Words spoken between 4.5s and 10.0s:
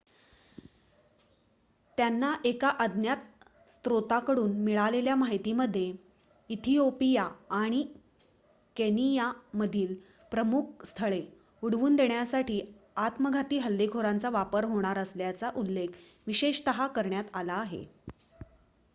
मिळालेल्या माहितीमध्ये इथिओपिया आणि केनियामधील